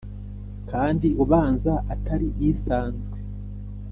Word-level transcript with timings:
Kandi 0.71 1.07
ubanza 1.23 1.73
atari 1.93 2.27
isanzwe: 2.49 3.17